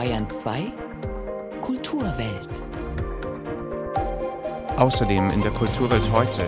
[0.00, 0.72] Bayern 2
[1.60, 2.62] Kulturwelt.
[4.78, 6.40] Außerdem in der Kulturwelt heute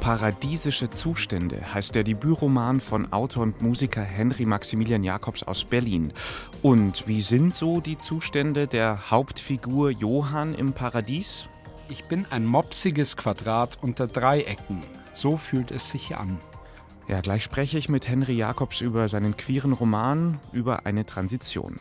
[0.00, 6.12] Paradiesische Zustände heißt der Debütroman von Autor und Musiker Henry Maximilian Jacobs aus Berlin.
[6.62, 11.48] Und wie sind so die Zustände der Hauptfigur Johann im Paradies?
[11.88, 14.82] Ich bin ein mopsiges Quadrat unter Dreiecken.
[15.12, 16.40] So fühlt es sich an.
[17.08, 21.78] Ja, gleich spreche ich mit Henry Jacobs über seinen queeren Roman über eine Transition.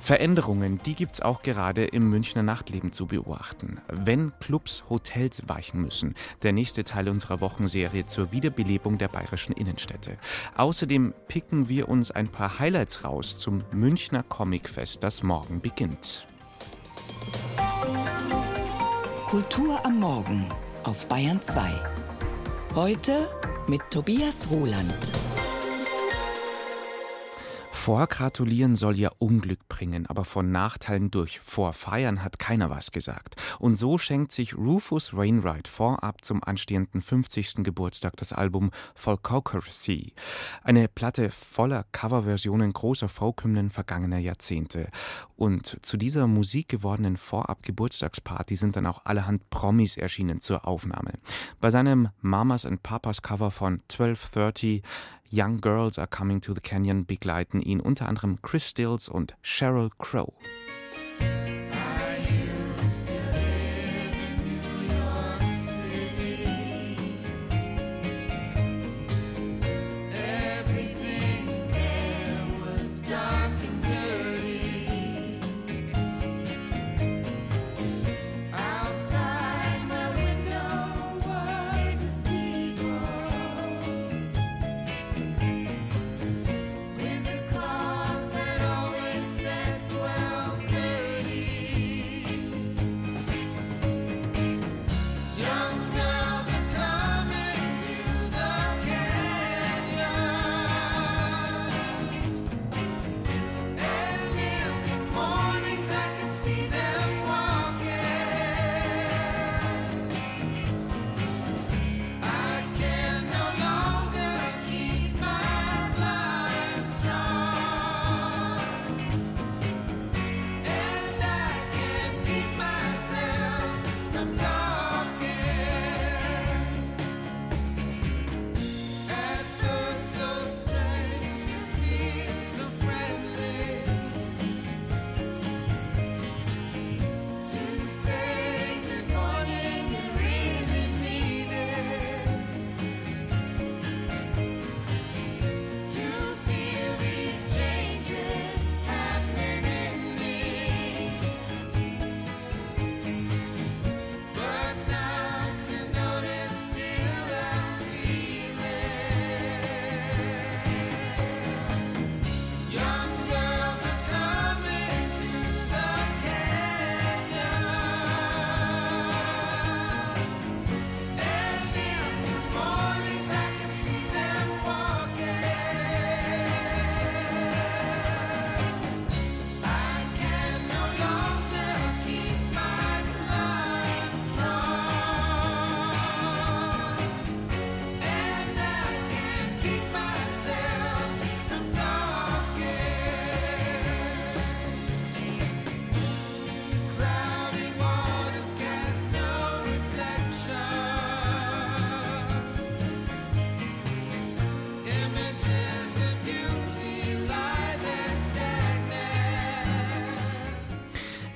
[0.00, 3.80] Veränderungen, die gibt es auch gerade im Münchner Nachtleben zu beobachten.
[3.88, 6.16] Wenn Clubs Hotels weichen müssen.
[6.42, 10.18] Der nächste Teil unserer Wochenserie zur Wiederbelebung der bayerischen Innenstädte.
[10.56, 16.26] Außerdem picken wir uns ein paar Highlights raus zum Münchner Comicfest, das morgen beginnt.
[19.28, 20.46] Kultur am Morgen
[20.82, 21.62] auf Bayern 2.
[22.74, 23.28] Heute
[23.68, 25.43] mit Tobias Roland.
[27.84, 33.36] Vorgratulieren soll ja Unglück bringen, aber von Nachteilen durch Vorfeiern hat keiner was gesagt.
[33.58, 37.56] Und so schenkt sich Rufus Wainwright vorab zum anstehenden 50.
[37.56, 40.14] Geburtstag das Album Folkocracy.
[40.62, 44.88] Eine Platte voller Coverversionen großer Folkhymnen vergangener Jahrzehnte.
[45.36, 51.12] Und zu dieser musikgewordenen Vorab-Geburtstagsparty sind dann auch allerhand Promis erschienen zur Aufnahme.
[51.60, 54.82] Bei seinem Mamas and Papas Cover von 1230
[55.34, 59.90] Young Girls Are Coming to the Canyon begleiten ihn unter anderem Chris Stills und Sheryl
[59.98, 60.32] Crow.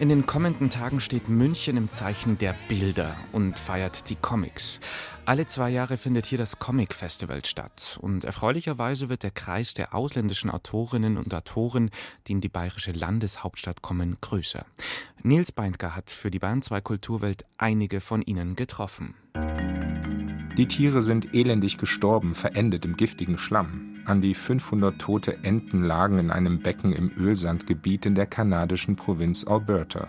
[0.00, 4.78] In den kommenden Tagen steht München im Zeichen der Bilder und feiert die Comics.
[5.24, 9.96] Alle zwei Jahre findet hier das Comic Festival statt und erfreulicherweise wird der Kreis der
[9.96, 11.90] ausländischen Autorinnen und Autoren,
[12.28, 14.64] die in die bayerische Landeshauptstadt kommen, größer.
[15.24, 19.14] Nils Beindker hat für die Bayern 2 Kulturwelt einige von ihnen getroffen.
[20.56, 23.87] Die Tiere sind elendig gestorben, verendet im giftigen Schlamm.
[24.08, 29.46] An die 500 tote Enten lagen in einem Becken im Ölsandgebiet in der kanadischen Provinz
[29.46, 30.08] Alberta.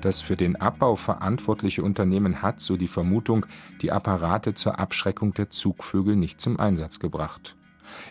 [0.00, 3.46] Das für den Abbau verantwortliche Unternehmen hat, so die Vermutung,
[3.80, 7.54] die Apparate zur Abschreckung der Zugvögel nicht zum Einsatz gebracht.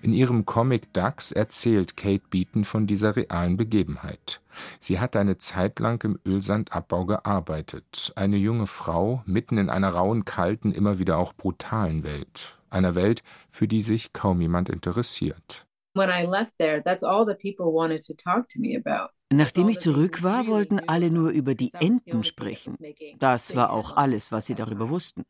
[0.02, 4.40] In ihrem Comic Ducks erzählt Kate Beaton von dieser realen Begebenheit.
[4.80, 10.24] Sie hat eine Zeit lang im Ölsandabbau gearbeitet, eine junge Frau mitten in einer rauen,
[10.24, 15.66] kalten, immer wieder auch brutalen Welt einer Welt, für die sich kaum jemand interessiert.
[15.96, 19.10] When I left there, that's all that people wanted to talk to me about.
[19.30, 22.78] Nachdem ich zurück war, wollten alle nur über die Enten sprechen.
[23.20, 25.26] Das war auch alles, was sie darüber wussten.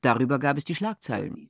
[0.00, 1.48] Darüber gab es die Schlagzeilen.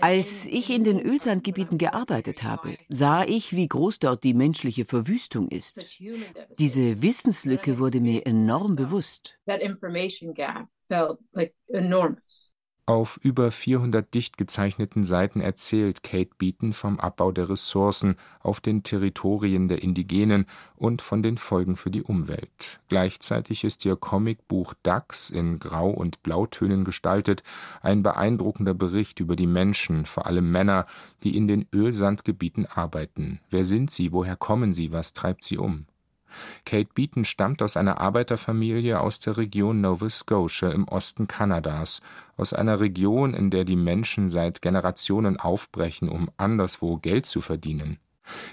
[0.00, 5.48] Als ich in den Ölsandgebieten gearbeitet habe, sah ich, wie groß dort die menschliche Verwüstung
[5.48, 5.80] ist.
[6.58, 9.38] Diese Wissenslücke wurde mir enorm bewusst.
[12.84, 18.82] Auf über 400 dicht gezeichneten Seiten erzählt Kate Beaton vom Abbau der Ressourcen auf den
[18.82, 22.80] Territorien der Indigenen und von den Folgen für die Umwelt.
[22.88, 27.44] Gleichzeitig ist ihr Comicbuch Ducks in Grau- und Blautönen gestaltet
[27.82, 30.86] ein beeindruckender Bericht über die Menschen, vor allem Männer,
[31.22, 33.38] die in den Ölsandgebieten arbeiten.
[33.48, 34.10] Wer sind sie?
[34.10, 34.90] Woher kommen sie?
[34.90, 35.86] Was treibt sie um?
[36.64, 42.02] Kate Beaton stammt aus einer Arbeiterfamilie aus der Region Nova Scotia im Osten Kanadas,
[42.36, 47.98] aus einer Region, in der die Menschen seit Generationen aufbrechen, um anderswo Geld zu verdienen.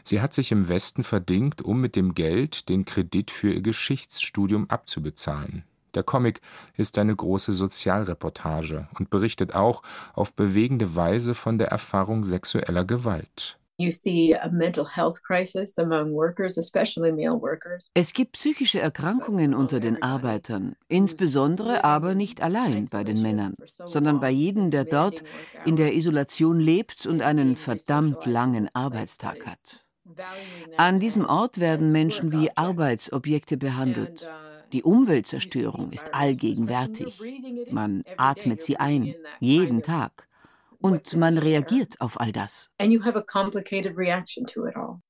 [0.03, 4.69] Sie hat sich im Westen verdingt, um mit dem Geld den Kredit für ihr Geschichtsstudium
[4.69, 5.63] abzubezahlen.
[5.95, 6.41] Der Comic
[6.75, 9.81] ist eine große Sozialreportage und berichtet auch
[10.13, 13.58] auf bewegende Weise von der Erfahrung sexueller Gewalt.
[17.93, 23.55] Es gibt psychische Erkrankungen unter den Arbeitern, insbesondere aber nicht allein bei den Männern,
[23.85, 25.23] sondern bei jedem, der dort
[25.65, 29.85] in der Isolation lebt und einen verdammt langen Arbeitstag hat.
[30.75, 34.27] An diesem Ort werden Menschen wie Arbeitsobjekte behandelt.
[34.73, 37.19] Die Umweltzerstörung ist allgegenwärtig.
[37.71, 40.28] Man atmet sie ein, jeden Tag
[40.79, 42.69] und man reagiert auf all das.
[42.77, 45.01] And you have a complicated reaction to it all.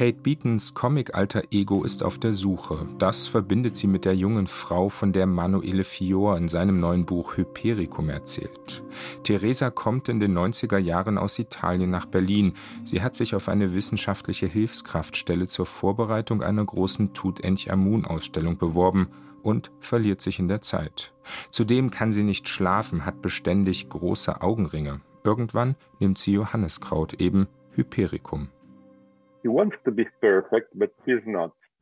[0.00, 2.88] Kate Beatons Comic-alter Ego ist auf der Suche.
[2.98, 7.36] Das verbindet sie mit der jungen Frau, von der Manuele Fior in seinem neuen Buch
[7.36, 8.82] Hypericum erzählt.
[9.24, 12.54] Teresa kommt in den 90er Jahren aus Italien nach Berlin.
[12.82, 19.08] Sie hat sich auf eine wissenschaftliche Hilfskraftstelle zur Vorbereitung einer großen Tutanchamun-Ausstellung beworben
[19.42, 21.12] und verliert sich in der Zeit.
[21.50, 25.00] Zudem kann sie nicht schlafen, hat beständig große Augenringe.
[25.24, 28.48] Irgendwann nimmt sie Johanneskraut, eben Hypericum.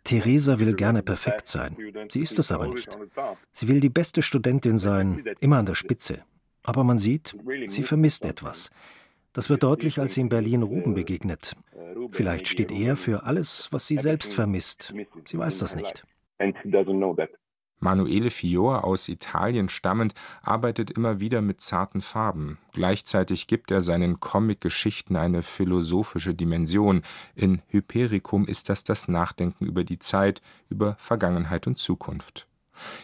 [0.05, 1.77] Theresa will gerne perfekt sein.
[2.09, 2.97] Sie ist es aber nicht.
[3.53, 6.25] Sie will die beste Studentin sein, immer an der Spitze.
[6.63, 8.71] Aber man sieht, sie vermisst etwas.
[9.33, 11.55] Das wird deutlich, als sie in Berlin Ruben begegnet.
[12.11, 14.95] Vielleicht steht er für alles, was sie selbst vermisst.
[15.25, 16.05] Sie weiß das nicht.
[17.81, 22.59] Manuele Fior, aus Italien stammend, arbeitet immer wieder mit zarten Farben.
[22.73, 27.03] Gleichzeitig gibt er seinen Comic-Geschichten eine philosophische Dimension.
[27.35, 32.47] In Hypericum ist das das Nachdenken über die Zeit, über Vergangenheit und Zukunft.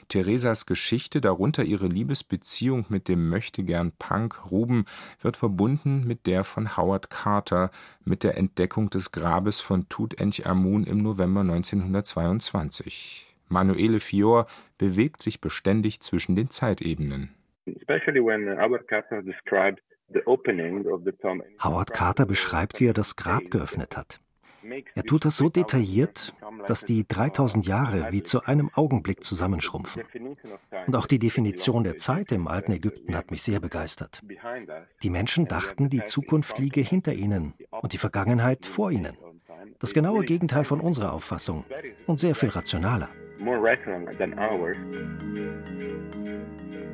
[0.09, 4.87] Theresas Geschichte, darunter ihre Liebesbeziehung mit dem möchtegern Punk Ruben,
[5.21, 7.71] wird verbunden mit der von Howard Carter,
[8.05, 13.34] mit der Entdeckung des Grabes von Tutanchamun im November 1922.
[13.55, 14.47] Manuele Fior
[14.79, 17.31] bewegt sich beständig zwischen den Zeitebenen.
[21.63, 24.21] Howard Carter beschreibt, wie er das Grab geöffnet hat.
[24.95, 26.35] Er tut das so detailliert,
[26.67, 30.03] dass die 3000 Jahre wie zu einem Augenblick zusammenschrumpfen.
[30.87, 34.23] Und auch die Definition der Zeit im alten Ägypten hat mich sehr begeistert.
[35.03, 39.17] Die Menschen dachten, die Zukunft liege hinter ihnen und die Vergangenheit vor ihnen.
[39.79, 41.65] Das genaue Gegenteil von unserer Auffassung
[42.07, 44.77] und sehr viel rationaler more rational than ours.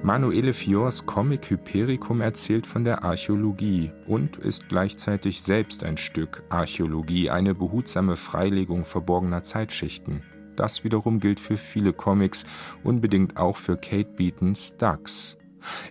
[0.03, 7.29] Manuele Fiors Comic Hypericum erzählt von der Archäologie und ist gleichzeitig selbst ein Stück Archäologie,
[7.29, 10.23] eine behutsame Freilegung verborgener Zeitschichten.
[10.57, 12.47] Das wiederum gilt für viele Comics,
[12.83, 15.37] unbedingt auch für Kate Beatons Ducks.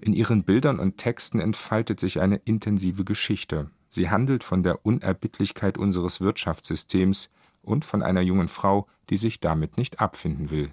[0.02, 3.70] In ihren Bildern und Texten entfaltet sich eine intensive Geschichte.
[3.90, 7.30] Sie handelt von der Unerbittlichkeit unseres Wirtschaftssystems,
[7.62, 10.72] und von einer jungen Frau, die sich damit nicht abfinden will.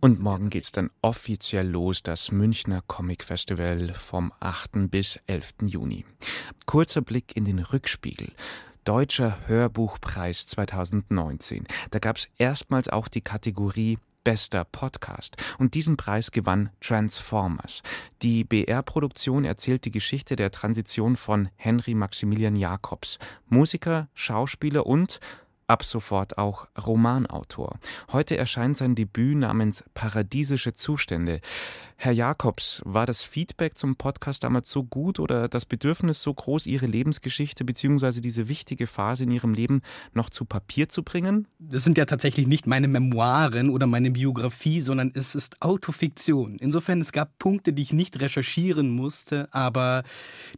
[0.00, 4.90] Und morgen geht's dann offiziell los, das Münchner Comic Festival vom 8.
[4.90, 5.54] bis 11.
[5.62, 6.04] Juni.
[6.66, 8.32] Kurzer Blick in den Rückspiegel.
[8.84, 11.66] Deutscher Hörbuchpreis 2019.
[11.90, 15.36] Da gab's erstmals auch die Kategorie Bester Podcast.
[15.58, 17.82] Und diesen Preis gewann Transformers.
[18.22, 25.20] Die BR-Produktion erzählt die Geschichte der Transition von Henry Maximilian Jacobs, Musiker, Schauspieler und
[25.66, 27.78] ab sofort auch Romanautor.
[28.12, 31.40] Heute erscheint sein Debüt namens Paradiesische Zustände.
[31.96, 36.66] Herr Jakobs, war das Feedback zum Podcast damals so gut oder das Bedürfnis so groß,
[36.66, 38.20] Ihre Lebensgeschichte bzw.
[38.20, 39.80] diese wichtige Phase in Ihrem Leben
[40.12, 41.48] noch zu Papier zu bringen?
[41.58, 46.56] Das sind ja tatsächlich nicht meine Memoiren oder meine Biografie, sondern es ist Autofiktion.
[46.60, 50.02] Insofern, es gab Punkte, die ich nicht recherchieren musste, aber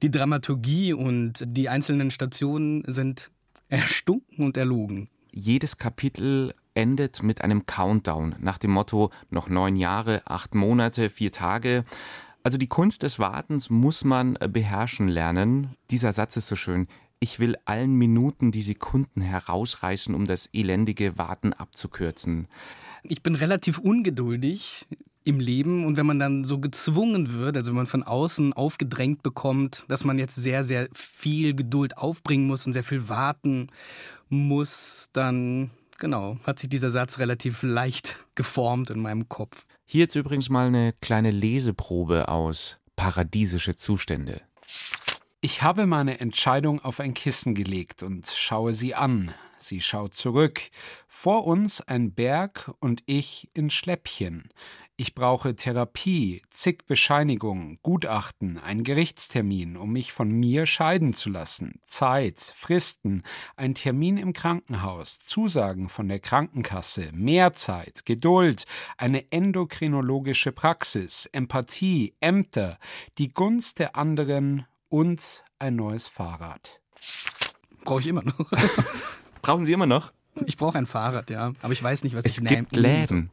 [0.02, 3.30] die Dramaturgie und die einzelnen Stationen sind
[3.68, 5.08] Erstunken und erlogen.
[5.32, 11.32] Jedes Kapitel endet mit einem Countdown nach dem Motto noch neun Jahre, acht Monate, vier
[11.32, 11.85] Tage.
[12.42, 15.75] Also die Kunst des Wartens muss man beherrschen lernen.
[15.90, 16.87] Dieser Satz ist so schön.
[17.18, 22.46] Ich will allen Minuten die Sekunden herausreißen, um das elendige Warten abzukürzen.
[23.02, 24.87] Ich bin relativ ungeduldig
[25.26, 29.23] im Leben und wenn man dann so gezwungen wird, also wenn man von außen aufgedrängt
[29.23, 33.68] bekommt, dass man jetzt sehr, sehr viel Geduld aufbringen muss und sehr viel warten
[34.28, 39.66] muss, dann genau, hat sich dieser Satz relativ leicht geformt in meinem Kopf.
[39.85, 44.42] Hier jetzt übrigens mal eine kleine Leseprobe aus Paradiesische Zustände.
[45.40, 49.35] Ich habe meine Entscheidung auf ein Kissen gelegt und schaue sie an.
[49.59, 50.61] Sie schaut zurück.
[51.09, 54.50] Vor uns ein Berg und ich in Schläppchen.
[54.98, 61.82] Ich brauche Therapie, zig Bescheinigungen, Gutachten, ein Gerichtstermin, um mich von mir scheiden zu lassen,
[61.84, 63.22] Zeit, Fristen,
[63.56, 68.64] ein Termin im Krankenhaus, Zusagen von der Krankenkasse, mehr Zeit, Geduld,
[68.96, 72.78] eine endokrinologische Praxis, Empathie, Ämter,
[73.18, 76.80] die Gunst der anderen und ein neues Fahrrad.
[77.84, 78.50] Brauche ich immer noch.
[79.42, 80.10] Brauchen Sie immer noch?
[80.46, 81.52] Ich brauche ein Fahrrad, ja.
[81.60, 83.30] Aber ich weiß nicht, was es ich gibt Läden.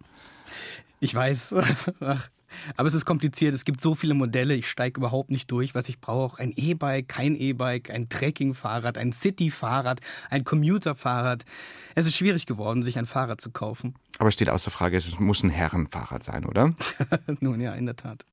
[1.04, 1.54] Ich weiß.
[2.78, 3.54] Aber es ist kompliziert.
[3.54, 4.54] Es gibt so viele Modelle.
[4.54, 6.40] Ich steige überhaupt nicht durch, was ich brauche.
[6.40, 11.44] Ein E-Bike, kein E-Bike, ein Trekkingfahrrad, ein City-Fahrrad, ein Commuter-Fahrrad.
[11.96, 13.96] Es ist schwierig geworden, sich ein Fahrrad zu kaufen.
[14.18, 16.74] Aber steht außer Frage, es muss ein Herrenfahrrad sein, oder?
[17.42, 18.26] Nun ja, in der Tat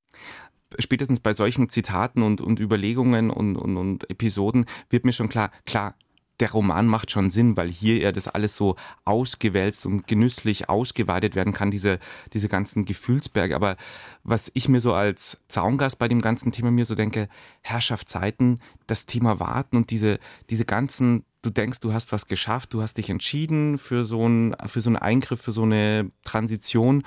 [0.78, 5.50] spätestens bei solchen Zitaten und, und Überlegungen und, und, und Episoden wird mir schon klar,
[5.66, 5.96] klar,
[6.40, 11.34] der Roman macht schon Sinn, weil hier ja das alles so ausgewälzt und genüsslich ausgeweitet
[11.34, 11.98] werden kann, diese,
[12.32, 13.54] diese ganzen Gefühlsberge.
[13.54, 13.76] Aber
[14.24, 17.28] was ich mir so als Zaungast bei dem ganzen Thema mir so denke,
[17.62, 20.18] Herrschaftszeiten, das Thema Warten und diese,
[20.48, 24.56] diese ganzen, du denkst, du hast was geschafft, du hast dich entschieden für so einen,
[24.66, 27.04] für so einen Eingriff, für so eine Transition.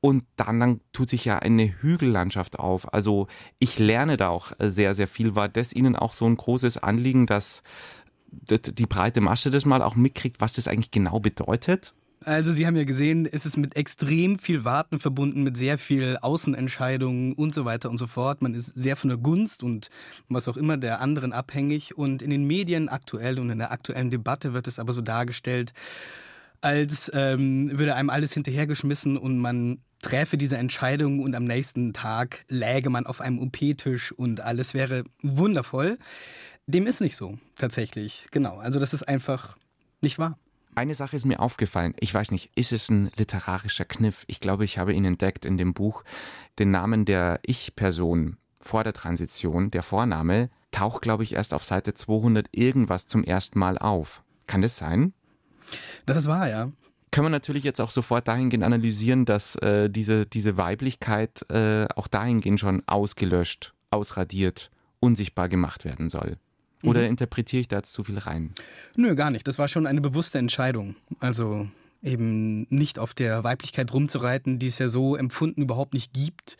[0.00, 2.92] Und dann, dann tut sich ja eine Hügellandschaft auf.
[2.92, 3.26] Also
[3.58, 5.34] ich lerne da auch sehr, sehr viel.
[5.34, 7.62] War das Ihnen auch so ein großes Anliegen, dass
[8.50, 11.94] die breite Masse das mal auch mitkriegt, was das eigentlich genau bedeutet?
[12.24, 16.16] Also Sie haben ja gesehen, es ist mit extrem viel Warten verbunden, mit sehr viel
[16.22, 18.40] Außenentscheidungen und so weiter und so fort.
[18.40, 19.90] Man ist sehr von der Gunst und
[20.28, 21.98] was auch immer der anderen abhängig.
[21.98, 25.74] Und in den Medien aktuell und in der aktuellen Debatte wird es aber so dargestellt,
[26.62, 32.44] als ähm, würde einem alles hinterhergeschmissen und man träfe diese Entscheidung und am nächsten Tag
[32.48, 35.98] läge man auf einem OP-Tisch und alles wäre wundervoll.
[36.66, 38.26] Dem ist nicht so, tatsächlich.
[38.30, 38.56] Genau.
[38.58, 39.56] Also das ist einfach
[40.00, 40.38] nicht wahr.
[40.76, 41.94] Eine Sache ist mir aufgefallen.
[42.00, 44.24] Ich weiß nicht, ist es ein literarischer Kniff?
[44.26, 46.02] Ich glaube, ich habe ihn entdeckt in dem Buch.
[46.58, 51.94] Den Namen der Ich-Person vor der Transition, der Vorname, taucht, glaube ich, erst auf Seite
[51.94, 54.24] 200 irgendwas zum ersten Mal auf.
[54.46, 55.12] Kann das sein?
[56.06, 56.72] Das ist wahr, ja.
[57.10, 62.08] Können wir natürlich jetzt auch sofort dahingehend analysieren, dass äh, diese, diese Weiblichkeit äh, auch
[62.08, 66.38] dahingehend schon ausgelöscht, ausradiert, unsichtbar gemacht werden soll.
[66.84, 67.10] Oder mhm.
[67.10, 68.54] interpretiere ich da jetzt zu viel rein?
[68.96, 69.46] Nö, gar nicht.
[69.48, 70.96] Das war schon eine bewusste Entscheidung.
[71.20, 71.68] Also
[72.02, 76.56] eben nicht auf der Weiblichkeit rumzureiten, die es ja so empfunden überhaupt nicht gibt.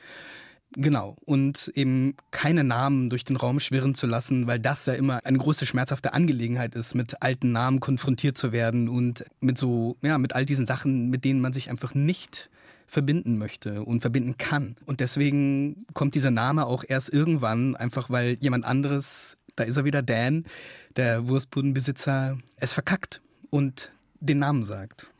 [0.76, 1.16] Genau.
[1.24, 5.38] Und eben keine Namen durch den Raum schwirren zu lassen, weil das ja immer eine
[5.38, 10.34] große schmerzhafte Angelegenheit ist, mit alten Namen konfrontiert zu werden und mit so, ja, mit
[10.34, 12.50] all diesen Sachen, mit denen man sich einfach nicht
[12.86, 14.76] verbinden möchte und verbinden kann.
[14.84, 19.84] Und deswegen kommt dieser Name auch erst irgendwann, einfach weil jemand anderes da ist er
[19.84, 20.44] wieder, Dan,
[20.96, 25.10] der Wurstbudenbesitzer, es verkackt und den Namen sagt.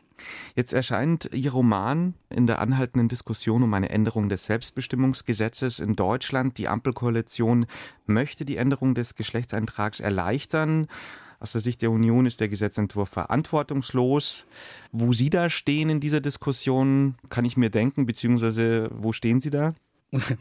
[0.55, 6.59] Jetzt erscheint Ihr Roman in der anhaltenden Diskussion um eine Änderung des Selbstbestimmungsgesetzes in Deutschland.
[6.59, 7.67] Die Ampelkoalition
[8.07, 10.87] möchte die Änderung des Geschlechtseintrags erleichtern.
[11.41, 14.47] Aus der Sicht der Union ist der Gesetzentwurf verantwortungslos.
[14.93, 19.51] Wo Sie da stehen in dieser Diskussion, kann ich mir denken, beziehungsweise wo stehen Sie
[19.51, 19.75] da?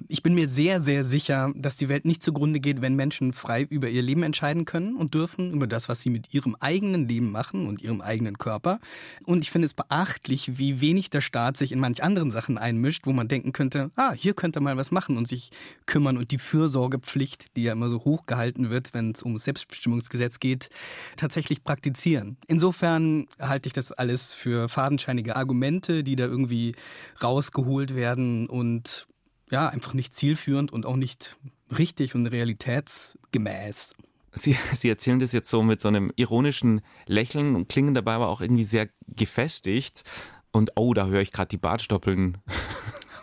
[0.08, 3.64] Ich bin mir sehr, sehr sicher, dass die Welt nicht zugrunde geht, wenn Menschen frei
[3.64, 7.32] über ihr Leben entscheiden können und dürfen, über das, was sie mit ihrem eigenen Leben
[7.32, 8.80] machen und ihrem eigenen Körper.
[9.26, 13.08] Und ich finde es beachtlich, wie wenig der Staat sich in manch anderen Sachen einmischt,
[13.08, 15.50] wo man denken könnte, ah, hier könnte mal was machen und sich
[15.88, 20.40] kümmern und die Fürsorgepflicht, die ja immer so hoch gehalten wird, wenn es um Selbstbestimmungsgesetz
[20.40, 20.70] geht,
[21.16, 22.38] tatsächlich praktizieren.
[22.48, 26.76] Insofern halte ich das alles für fadenscheinige Argumente, die da irgendwie
[27.22, 29.08] rausgeholt werden und
[29.54, 31.38] ja, einfach nicht zielführend und auch nicht
[31.78, 33.94] richtig und realitätsgemäß.
[34.34, 38.30] Sie, Sie erzählen das jetzt so mit so einem ironischen Lächeln und klingen dabei aber
[38.30, 40.04] auch irgendwie sehr gefestigt.
[40.52, 42.40] Und oh, da höre ich gerade die Bartstoppeln.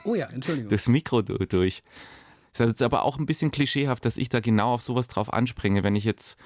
[0.02, 0.70] Oh ja, Entschuldigung.
[0.70, 1.82] durchs Mikro durch.
[2.54, 5.82] Das ist aber auch ein bisschen klischeehaft, dass ich da genau auf sowas drauf anspringe,
[5.82, 6.38] wenn ich jetzt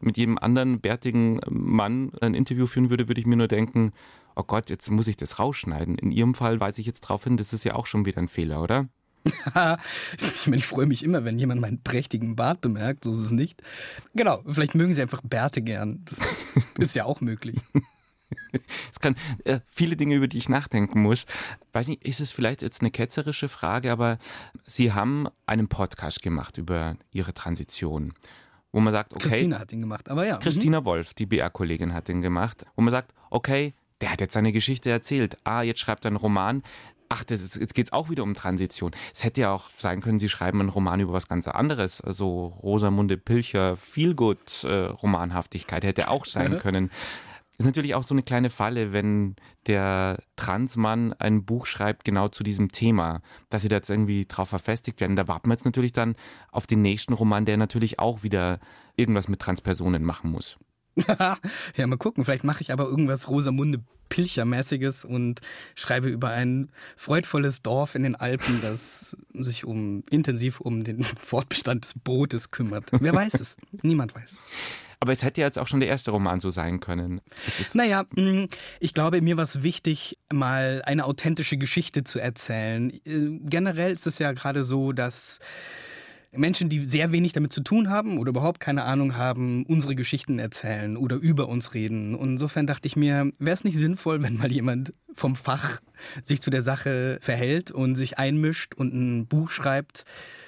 [0.00, 3.92] mit jedem anderen bärtigen Mann ein Interview führen würde, würde ich mir nur denken,
[4.34, 5.98] oh Gott, jetzt muss ich das rausschneiden.
[5.98, 8.28] In Ihrem Fall weise ich jetzt darauf hin, das ist ja auch schon wieder ein
[8.28, 8.88] Fehler, oder?
[10.16, 13.30] ich meine, ich freue mich immer, wenn jemand meinen prächtigen Bart bemerkt, so ist es
[13.30, 13.62] nicht.
[14.14, 16.04] Genau, vielleicht mögen Sie einfach Bärte gern.
[16.04, 16.20] Das
[16.78, 17.56] ist ja auch möglich.
[18.92, 21.26] Es kann äh, viele Dinge, über die ich nachdenken muss.
[21.72, 24.18] Weiß nicht, ist es vielleicht jetzt eine ketzerische Frage, aber
[24.64, 28.14] Sie haben einen Podcast gemacht über Ihre Transition,
[28.72, 29.28] wo man sagt, okay.
[29.28, 30.38] Christina hat ihn gemacht, aber ja.
[30.38, 30.84] Christina mhm.
[30.84, 34.90] Wolf, die BR-Kollegin, hat ihn gemacht, wo man sagt, okay, der hat jetzt seine Geschichte
[34.90, 35.38] erzählt.
[35.44, 36.62] Ah, jetzt schreibt er einen Roman
[37.12, 38.92] ach, das ist, jetzt geht es auch wieder um Transition.
[39.14, 42.00] Es hätte ja auch sein können, Sie schreiben einen Roman über was ganz anderes.
[42.00, 46.90] Also Rosamunde Pilcher, Feelgood, äh, Romanhaftigkeit hätte auch sein können.
[47.58, 52.42] Ist natürlich auch so eine kleine Falle, wenn der Transmann ein Buch schreibt genau zu
[52.42, 55.14] diesem Thema, dass sie da jetzt irgendwie drauf verfestigt werden.
[55.14, 56.16] Da warten wir jetzt natürlich dann
[56.50, 58.58] auf den nächsten Roman, der natürlich auch wieder
[58.96, 60.56] irgendwas mit Transpersonen machen muss.
[61.76, 62.24] ja, mal gucken.
[62.24, 63.80] Vielleicht mache ich aber irgendwas Rosamunde
[64.12, 65.40] Pilchermäßiges und
[65.74, 71.84] schreibe über ein freudvolles Dorf in den Alpen, das sich um intensiv um den Fortbestand
[71.84, 72.90] des Bootes kümmert.
[72.92, 73.56] Wer weiß es?
[73.80, 74.38] Niemand weiß.
[75.00, 77.22] Aber es hätte ja jetzt auch schon der erste Roman so sein können.
[77.72, 78.44] Naja, mm,
[78.78, 82.90] ich glaube, mir war es wichtig, mal eine authentische Geschichte zu erzählen.
[83.04, 85.40] Äh, generell ist es ja gerade so, dass
[86.34, 90.38] Menschen, die sehr wenig damit zu tun haben oder überhaupt keine Ahnung haben, unsere Geschichten
[90.38, 92.14] erzählen oder über uns reden.
[92.14, 95.80] Und insofern dachte ich mir, wäre es nicht sinnvoll, wenn mal jemand vom Fach
[96.22, 100.06] sich zu der Sache verhält und sich einmischt und ein Buch schreibt,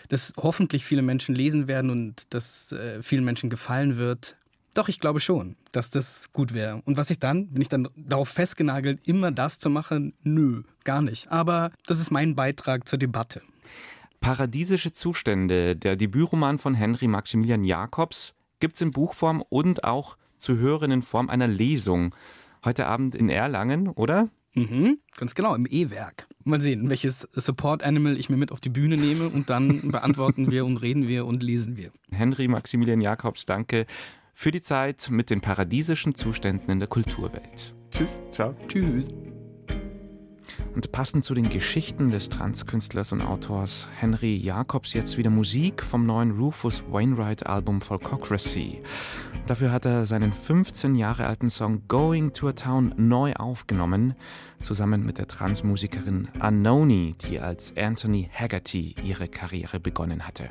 [0.09, 4.37] das hoffentlich viele Menschen lesen werden und das äh, vielen Menschen gefallen wird.
[4.75, 6.83] Doch, ich glaube schon, dass das gut wäre.
[6.85, 10.15] Und was ich dann, bin ich dann darauf festgenagelt, immer das zu machen?
[10.23, 11.31] Nö, gar nicht.
[11.31, 13.43] Aber das ist mein Beitrag zur Debatte.
[14.25, 20.57] Paradiesische Zustände, der Debütroman von Henry Maximilian Jacobs, gibt es in Buchform und auch zu
[20.57, 22.15] hören in Form einer Lesung.
[22.65, 24.31] Heute Abend in Erlangen, oder?
[24.55, 26.27] Mhm, ganz genau, im E-Werk.
[26.45, 30.51] Mal sehen, welches Support Animal ich mir mit auf die Bühne nehme und dann beantworten
[30.51, 31.91] wir und reden wir und lesen wir.
[32.11, 33.85] Henry Maximilian Jacobs, danke
[34.33, 37.75] für die Zeit mit den paradiesischen Zuständen in der Kulturwelt.
[37.91, 38.55] Tschüss, ciao.
[38.69, 39.11] Tschüss.
[40.75, 46.07] Und passend zu den Geschichten des Transkünstlers und Autors Henry Jacobs jetzt wieder Musik vom
[46.07, 48.83] neuen Rufus Wainwright Album Folkocracy.
[49.47, 54.15] Dafür hat er seinen 15 Jahre alten Song Going to a Town neu aufgenommen,
[54.61, 60.51] zusammen mit der Transmusikerin Unknowny, die als Anthony Haggerty ihre Karriere begonnen hatte.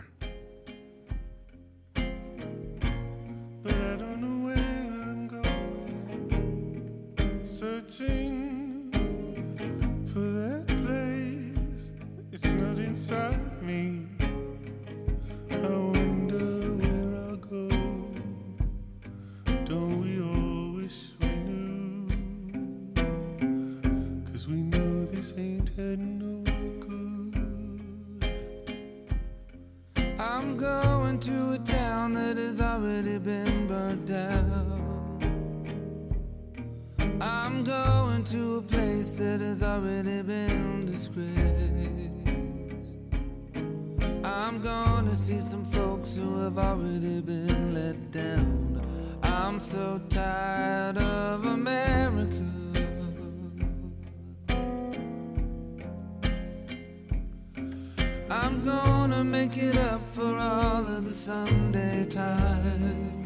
[59.24, 63.24] gonna make it up for all of the Sunday time.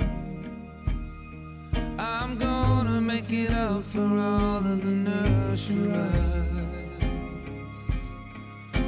[1.98, 7.00] I'm gonna make it up for all of the nursery rhymes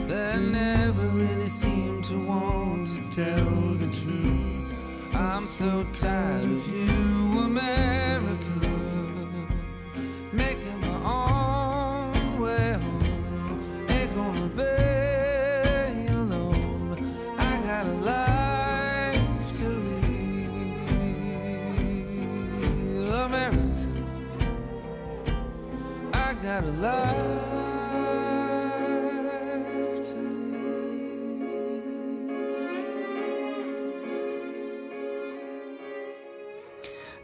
[0.08, 4.72] that never really seem to want to tell the truth.
[5.14, 8.09] I'm so tired of you, woman.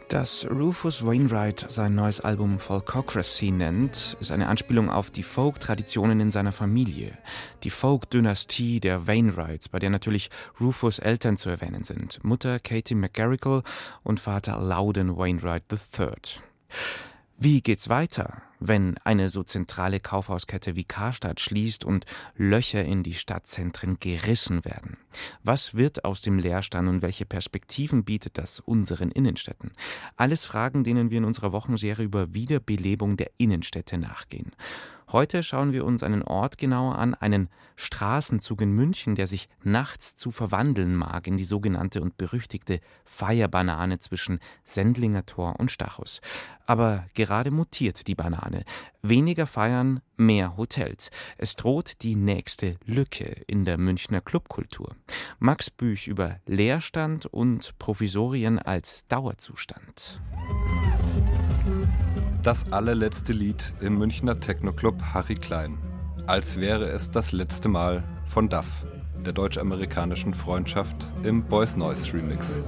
[0.08, 6.30] Dass Rufus Wainwright sein neues Album Folkocracy nennt, ist eine Anspielung auf die Folk-Traditionen in
[6.30, 7.16] seiner Familie.
[7.62, 10.28] Die Folk-Dynastie der Wainwrights, bei der natürlich
[10.60, 12.22] Rufus Eltern zu erwähnen sind.
[12.22, 13.62] Mutter Katie McGarrigle
[14.02, 16.10] und Vater Loudon Wainwright III.
[17.38, 23.14] Wie geht's weiter, wenn eine so zentrale Kaufhauskette wie Karstadt schließt und Löcher in die
[23.14, 24.96] Stadtzentren gerissen werden?
[25.42, 29.72] Was wird aus dem Leerstand und welche Perspektiven bietet das unseren Innenstädten?
[30.16, 34.52] Alles Fragen, denen wir in unserer Wochenserie über Wiederbelebung der Innenstädte nachgehen.
[35.12, 40.16] Heute schauen wir uns einen Ort genauer an, einen Straßenzug in München, der sich nachts
[40.16, 46.20] zu verwandeln mag in die sogenannte und berüchtigte Feierbanane zwischen Sendlinger Tor und Stachus.
[46.66, 48.45] Aber gerade mutiert die Banane.
[49.02, 51.10] Weniger Feiern, mehr Hotels.
[51.38, 54.96] Es droht die nächste Lücke in der Münchner Clubkultur.
[55.38, 60.20] Max Büch über Leerstand und Provisorien als Dauerzustand.
[62.42, 65.78] Das allerletzte Lied im Münchner Techno-Club Harry Klein.
[66.26, 68.86] Als wäre es das letzte Mal von Duff,
[69.24, 72.60] der deutsch-amerikanischen Freundschaft im Boys Noise Remix.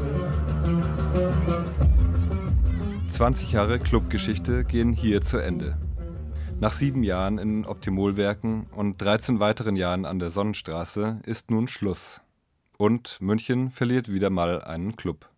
[3.10, 5.76] 20 Jahre Clubgeschichte gehen hier zu Ende.
[6.60, 12.20] Nach sieben Jahren in Optimolwerken und 13 weiteren Jahren an der Sonnenstraße ist nun Schluss.
[12.76, 15.28] Und München verliert wieder mal einen Club.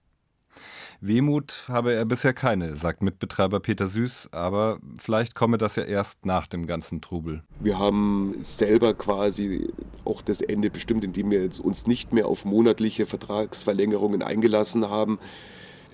[1.01, 6.27] Wehmut habe er bisher keine, sagt Mitbetreiber Peter Süß, aber vielleicht komme das ja erst
[6.27, 7.43] nach dem ganzen Trubel.
[7.61, 9.73] Wir haben selber quasi
[10.05, 15.19] auch das Ende bestimmt, indem wir uns nicht mehr auf monatliche Vertragsverlängerungen eingelassen haben.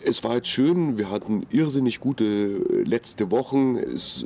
[0.09, 3.75] Es war jetzt schön, wir hatten irrsinnig gute letzte Wochen.
[3.75, 4.25] Es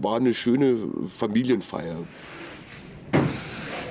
[0.00, 1.98] war eine schöne Familienfeier.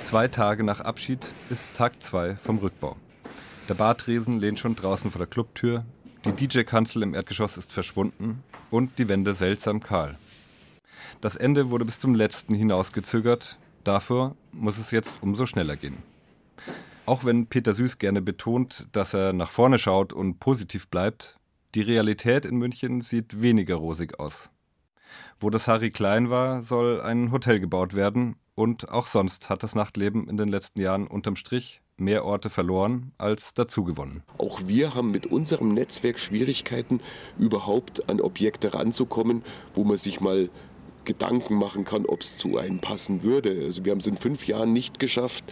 [0.01, 1.19] Zwei Tage nach Abschied
[1.51, 2.95] ist Tag 2 vom Rückbau.
[3.69, 5.85] Der Bartresen lehnt schon draußen vor der Clubtür,
[6.25, 10.17] die DJ-Kanzel im Erdgeschoss ist verschwunden und die Wände seltsam kahl.
[11.21, 15.97] Das Ende wurde bis zum letzten hinausgezögert, dafür muss es jetzt umso schneller gehen.
[17.07, 21.37] Auch wenn Peter Süß gerne betont, dass er nach vorne schaut und positiv bleibt,
[21.73, 24.49] die Realität in München sieht weniger rosig aus.
[25.39, 29.73] Wo das Harry Klein war, soll ein Hotel gebaut werden und auch sonst hat das
[29.73, 34.23] Nachtleben in den letzten Jahren unterm Strich mehr Orte verloren als dazugewonnen.
[34.37, 36.99] Auch wir haben mit unserem Netzwerk Schwierigkeiten,
[37.39, 39.43] überhaupt an Objekte ranzukommen,
[39.73, 40.49] wo man sich mal
[41.07, 43.49] Gedanken machen kann, ob es zu einem passen würde.
[43.63, 45.43] Also wir haben es in fünf Jahren nicht geschafft,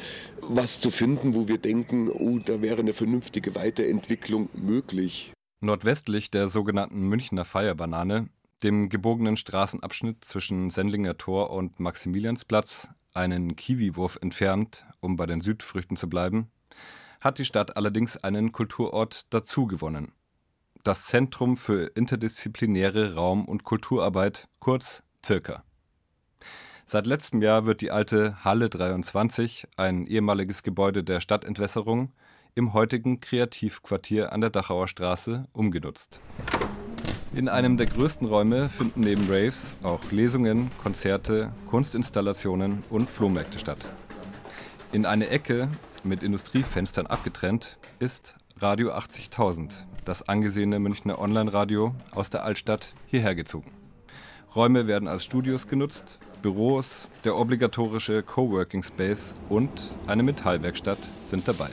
[0.42, 5.34] was zu finden, wo wir denken, oh, da wäre eine vernünftige Weiterentwicklung möglich.
[5.62, 8.30] Nordwestlich der sogenannten Münchner Feierbanane,
[8.62, 15.96] dem gebogenen Straßenabschnitt zwischen Sendlinger Tor und Maximiliansplatz, einen Kiwiwurf entfernt, um bei den Südfrüchten
[15.96, 16.52] zu bleiben,
[17.22, 20.12] hat die Stadt allerdings einen Kulturort dazugewonnen.
[20.84, 25.64] Das Zentrum für interdisziplinäre Raum- und Kulturarbeit, kurz Zirka.
[26.86, 32.12] Seit letztem Jahr wird die alte Halle 23, ein ehemaliges Gebäude der Stadtentwässerung,
[32.54, 36.20] im heutigen Kreativquartier an der Dachauer Straße umgenutzt.
[37.34, 43.80] In einem der größten Räume finden neben Raves auch Lesungen, Konzerte, Kunstinstallationen und Flohmärkte statt.
[44.92, 45.70] In eine Ecke,
[46.04, 49.74] mit Industriefenstern abgetrennt, ist Radio 80.000,
[50.06, 53.72] das angesehene Münchner Online-Radio aus der Altstadt hierher gezogen.
[54.56, 59.70] Räume werden als Studios genutzt, Büros, der obligatorische Coworking Space und
[60.08, 61.70] eine Metallwerkstatt sind dabei.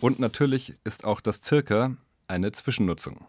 [0.00, 1.96] Und natürlich ist auch das Circa
[2.28, 3.26] eine Zwischennutzung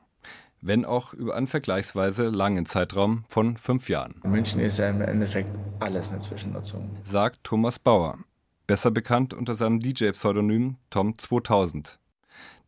[0.62, 4.22] wenn auch über einen vergleichsweise langen Zeitraum von fünf Jahren.
[4.24, 6.98] München ist ja im Endeffekt alles eine Zwischennutzung.
[7.04, 8.20] Sagt Thomas Bauer,
[8.68, 12.00] besser bekannt unter seinem DJ-Pseudonym Tom 2000,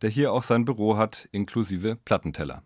[0.01, 2.63] der hier auch sein Büro hat, inklusive Plattenteller.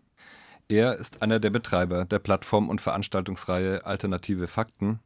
[0.70, 5.00] Er ist einer der Betreiber der Plattform- und Veranstaltungsreihe Alternative Fakten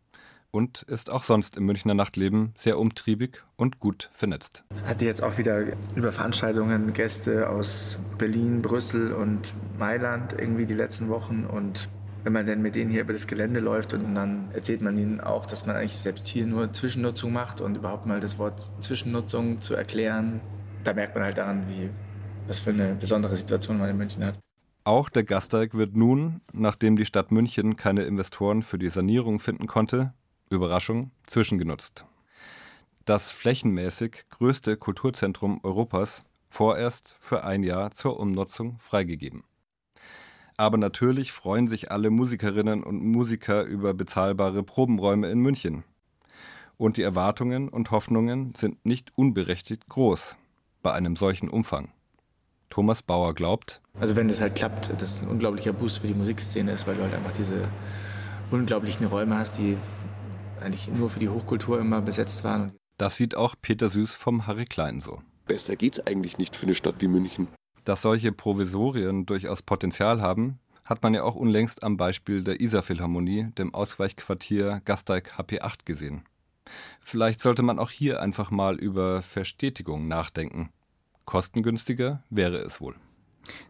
[0.50, 4.64] und ist auch sonst im Münchner Nachtleben sehr umtriebig und gut vernetzt.
[4.84, 5.62] Hatte jetzt auch wieder
[5.94, 11.88] über Veranstaltungen Gäste aus Berlin, Brüssel und Mailand irgendwie die letzten Wochen und
[12.24, 15.20] wenn man dann mit denen hier über das Gelände läuft und dann erzählt man ihnen
[15.20, 19.60] auch, dass man eigentlich selbst hier nur Zwischennutzung macht und überhaupt mal das Wort Zwischennutzung
[19.60, 20.40] zu erklären,
[20.82, 21.88] da merkt man halt daran, wie
[22.48, 24.34] was für eine besondere Situation man in München hat.
[24.84, 29.68] Auch der Gasteig wird nun, nachdem die Stadt München keine Investoren für die Sanierung finden
[29.68, 30.12] konnte,
[30.50, 32.04] Überraschung, zwischengenutzt.
[33.04, 39.44] Das flächenmäßig größte Kulturzentrum Europas vorerst für ein Jahr zur Umnutzung freigegeben.
[40.56, 45.84] Aber natürlich freuen sich alle Musikerinnen und Musiker über bezahlbare Probenräume in München.
[46.76, 50.36] Und die Erwartungen und Hoffnungen sind nicht unberechtigt groß
[50.82, 51.92] bei einem solchen Umfang.
[52.72, 56.72] Thomas Bauer glaubt, also wenn das halt klappt, das ein unglaublicher Boost für die Musikszene
[56.72, 57.68] ist, weil du halt einfach diese
[58.50, 59.76] unglaublichen Räume hast, die
[60.58, 62.72] eigentlich nur für die Hochkultur immer besetzt waren.
[62.96, 65.20] Das sieht auch Peter Süß vom Harry Klein so.
[65.46, 67.48] Besser geht's eigentlich nicht für eine Stadt wie München.
[67.84, 73.48] Dass solche Provisorien durchaus Potenzial haben, Hat man ja auch unlängst am Beispiel der Isar-Philharmonie,
[73.56, 76.24] dem Ausweichquartier Gasteig HP8 gesehen.
[77.00, 80.70] Vielleicht sollte man auch hier einfach mal über Verstetigung nachdenken.
[81.32, 82.94] Kostengünstiger wäre es wohl.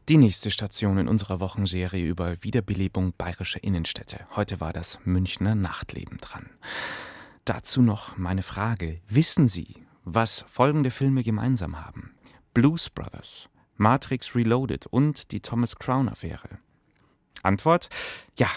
[0.08, 4.26] Die nächste Station in unserer Wochenserie über Wiederbelebung bayerischer Innenstädte.
[4.34, 6.50] Heute war das Münchner Nachtleben dran.
[7.44, 9.00] Dazu noch meine Frage.
[9.06, 12.16] Wissen Sie, was folgende Filme gemeinsam haben?
[12.52, 16.58] Blues Brothers, Matrix Reloaded und die Thomas Crown Affäre.
[17.44, 17.90] Antwort:
[18.36, 18.48] Ja,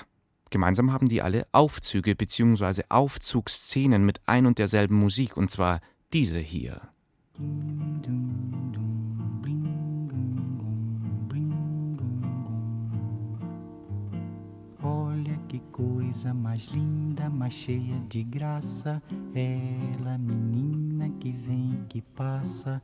[0.49, 2.81] gemeinsam haben die alle Aufzüge bzw.
[2.89, 5.79] Aufzugsszenen mit ein und derselben Musik, und zwar
[6.11, 6.89] diese hier.
[14.81, 19.03] Olha que coisa mais linda, mais cheia de graça.
[19.33, 22.81] Ela, menina que vem, que passa,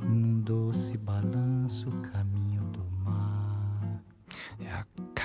[0.00, 2.65] num doce balanço, caminho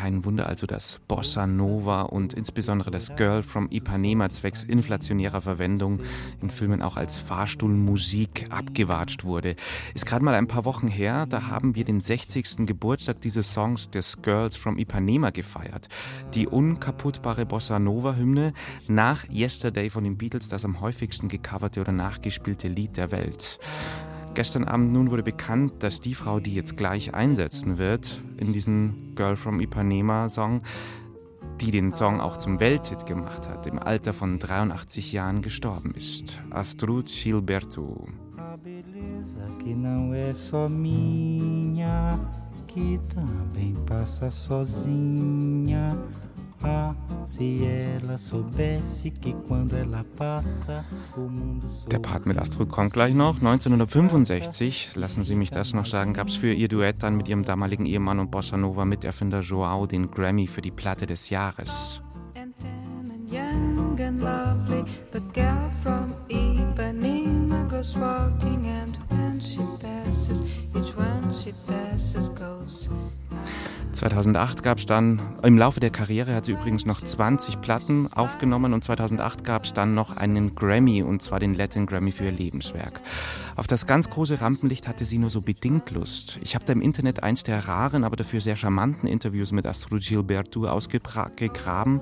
[0.01, 5.99] kein Wunder also, dass Bossa Nova und insbesondere das Girl from Ipanema zwecks inflationärer Verwendung
[6.41, 9.55] in Filmen auch als Fahrstuhlmusik abgewatscht wurde.
[9.93, 12.65] Ist gerade mal ein paar Wochen her, da haben wir den 60.
[12.65, 15.87] Geburtstag dieses Songs des Girls from Ipanema gefeiert.
[16.33, 18.53] Die unkaputtbare Bossa Nova Hymne
[18.87, 23.59] nach Yesterday von den Beatles das am häufigsten gecoverte oder nachgespielte Lied der Welt.
[24.33, 29.13] Gestern Abend nun wurde bekannt, dass die Frau, die jetzt gleich einsetzen wird in diesen
[29.15, 30.59] Girl from Ipanema Song,
[31.59, 36.39] die den Song auch zum Welthit gemacht hat, im Alter von 83 Jahren gestorben ist.
[36.49, 38.05] Astrud Gilberto.
[42.73, 45.97] que também passa sozinha.
[46.63, 46.93] Ah,
[51.91, 53.36] der Part mit Astrid kommt gleich noch.
[53.38, 57.43] 1965, lassen Sie mich das noch sagen, gab es für ihr Duett dann mit ihrem
[57.43, 62.02] damaligen Ehemann und Bossa Nova Miterfinder Joao den Grammy für die Platte des Jahres.
[63.32, 64.80] Young and lovely,
[74.01, 78.73] 2008 gab es dann, im Laufe der Karriere hat sie übrigens noch 20 Platten aufgenommen
[78.73, 82.31] und 2008 gab es dann noch einen Grammy und zwar den Latin Grammy für ihr
[82.31, 82.99] Lebenswerk.
[83.62, 86.39] Auf das ganz große Rampenlicht hatte sie nur so bedingt Lust.
[86.41, 90.02] Ich habe da im Internet eins der raren, aber dafür sehr charmanten Interviews mit Astrud
[90.02, 92.02] Gilberto ausgegraben.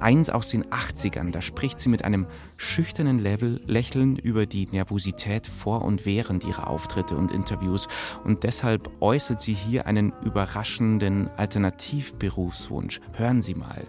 [0.00, 5.46] Eins aus den 80ern, da spricht sie mit einem schüchternen Level, Lächeln über die Nervosität
[5.46, 7.86] vor und während ihrer Auftritte und Interviews
[8.24, 13.02] und deshalb äußert sie hier einen überraschenden Alternativberufswunsch.
[13.12, 13.84] Hören Sie mal.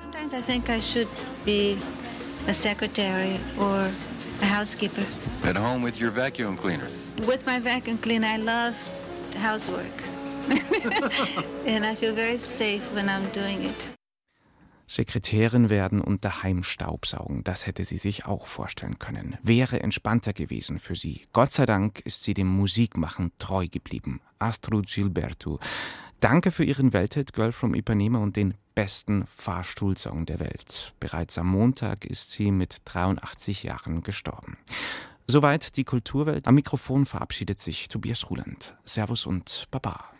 [0.00, 1.08] Sometimes I think I should
[1.44, 1.76] be
[2.48, 3.90] a secretary or
[4.42, 5.04] a housekeeper.
[5.44, 6.88] At home with your vacuum cleaner.
[7.26, 8.76] With my vacuum cleaner, I love
[9.36, 10.02] housework.
[11.66, 13.90] and I feel very safe when I'm doing it.
[14.88, 19.36] Sekretärin werden und daheim Staubsaugen, das hätte sie sich auch vorstellen können.
[19.42, 21.22] Wäre entspannter gewesen für sie.
[21.32, 24.20] Gott sei Dank ist sie dem Musikmachen treu geblieben.
[24.38, 25.58] Astrud Gilberto.
[26.20, 30.94] Danke für Ihren Welthit Girl from Ipanema und den besten Fahrstuhlsong der Welt.
[30.98, 34.58] Bereits am Montag ist sie mit 83 Jahren gestorben.
[35.26, 36.48] Soweit die Kulturwelt.
[36.48, 38.74] Am Mikrofon verabschiedet sich Tobias Ruland.
[38.84, 40.15] Servus und Baba.